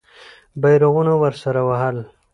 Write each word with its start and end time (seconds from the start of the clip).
بیرغونه 0.61 1.13
ورسره 1.23 1.61
وهل. 1.69 1.97